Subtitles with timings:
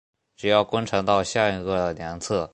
[0.35, 2.49] 只要观察到下一个量测。